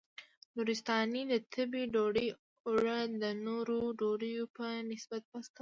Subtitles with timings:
[0.55, 2.27] نورستانۍ د تبۍ ډوډۍ
[2.67, 5.49] اوړه د نورو ډوډیو په نسبت پاسته وي.